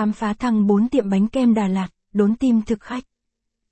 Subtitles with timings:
[0.00, 3.04] Khám phá thăng 4 tiệm bánh kem Đà Lạt, đốn tim thực khách.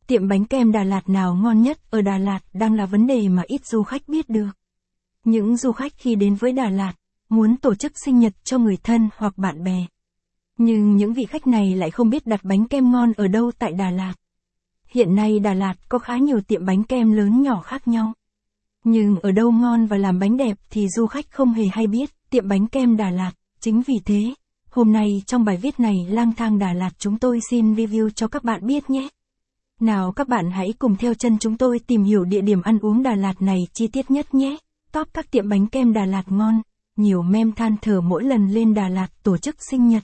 [0.06, 3.28] Tiệm bánh kem Đà Lạt nào ngon nhất ở Đà Lạt đang là vấn đề
[3.28, 4.48] mà ít du khách biết được.
[5.24, 6.92] Những du khách khi đến với Đà Lạt,
[7.28, 9.86] muốn tổ chức sinh nhật cho người thân hoặc bạn bè.
[10.58, 13.72] Nhưng những vị khách này lại không biết đặt bánh kem ngon ở đâu tại
[13.72, 14.14] Đà Lạt.
[14.88, 18.12] Hiện nay Đà Lạt có khá nhiều tiệm bánh kem lớn nhỏ khác nhau.
[18.84, 22.10] Nhưng ở đâu ngon và làm bánh đẹp thì du khách không hề hay biết,
[22.30, 23.32] tiệm bánh kem Đà Lạt.
[23.60, 24.34] Chính vì thế,
[24.70, 28.28] hôm nay trong bài viết này lang thang Đà Lạt chúng tôi xin review cho
[28.28, 29.08] các bạn biết nhé.
[29.80, 33.02] Nào các bạn hãy cùng theo chân chúng tôi tìm hiểu địa điểm ăn uống
[33.02, 34.56] Đà Lạt này chi tiết nhất nhé.
[34.92, 36.62] Top các tiệm bánh kem Đà Lạt ngon,
[36.96, 40.02] nhiều mem than thở mỗi lần lên Đà Lạt tổ chức sinh nhật.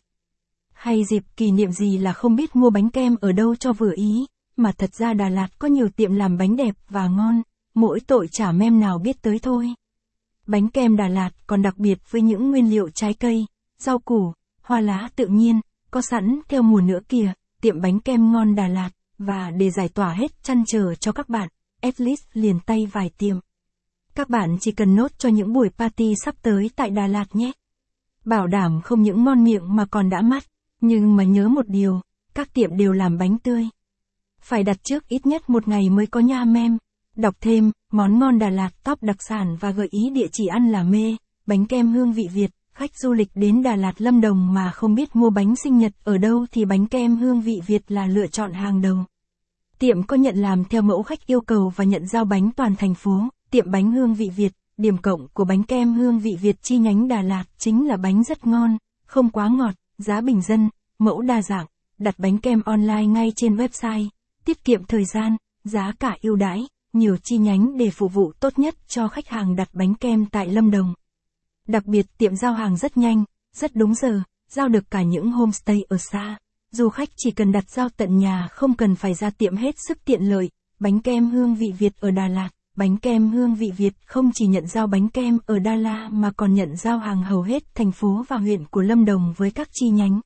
[0.72, 3.92] Hay dịp kỷ niệm gì là không biết mua bánh kem ở đâu cho vừa
[3.96, 7.42] ý, mà thật ra Đà Lạt có nhiều tiệm làm bánh đẹp và ngon,
[7.74, 9.74] mỗi tội chả mem nào biết tới thôi.
[10.46, 13.46] Bánh kem Đà Lạt còn đặc biệt với những nguyên liệu trái cây,
[13.78, 14.32] rau củ,
[14.64, 15.60] hoa lá tự nhiên,
[15.90, 19.88] có sẵn theo mùa nữa kìa, tiệm bánh kem ngon Đà Lạt, và để giải
[19.88, 21.48] tỏa hết chăn trở cho các bạn,
[21.80, 23.36] Atlas liền tay vài tiệm.
[24.14, 27.52] Các bạn chỉ cần nốt cho những buổi party sắp tới tại Đà Lạt nhé.
[28.24, 30.44] Bảo đảm không những ngon miệng mà còn đã mắt,
[30.80, 32.00] nhưng mà nhớ một điều,
[32.34, 33.68] các tiệm đều làm bánh tươi.
[34.40, 36.78] Phải đặt trước ít nhất một ngày mới có nha mem.
[37.16, 40.70] Đọc thêm, món ngon Đà Lạt top đặc sản và gợi ý địa chỉ ăn
[40.70, 41.16] là mê,
[41.46, 42.50] bánh kem hương vị Việt.
[42.78, 45.92] Khách du lịch đến Đà Lạt Lâm Đồng mà không biết mua bánh sinh nhật
[46.04, 48.96] ở đâu thì bánh kem hương vị Việt là lựa chọn hàng đầu.
[49.78, 52.94] Tiệm có nhận làm theo mẫu khách yêu cầu và nhận giao bánh toàn thành
[52.94, 53.28] phố.
[53.50, 57.08] Tiệm bánh hương vị Việt, điểm cộng của bánh kem hương vị Việt chi nhánh
[57.08, 61.42] Đà Lạt chính là bánh rất ngon, không quá ngọt, giá bình dân, mẫu đa
[61.42, 61.66] dạng,
[61.98, 64.08] đặt bánh kem online ngay trên website,
[64.44, 68.58] tiết kiệm thời gian, giá cả ưu đãi, nhiều chi nhánh để phục vụ tốt
[68.58, 70.94] nhất cho khách hàng đặt bánh kem tại Lâm Đồng.
[71.68, 73.24] Đặc biệt tiệm giao hàng rất nhanh,
[73.56, 76.38] rất đúng giờ, giao được cả những homestay ở xa.
[76.70, 79.98] Du khách chỉ cần đặt giao tận nhà không cần phải ra tiệm hết sức
[80.04, 82.50] tiện lợi, bánh kem hương vị Việt ở Đà Lạt.
[82.76, 86.30] Bánh kem hương vị Việt không chỉ nhận giao bánh kem ở Đà Lạt mà
[86.36, 89.68] còn nhận giao hàng hầu hết thành phố và huyện của Lâm Đồng với các
[89.72, 90.20] chi nhánh.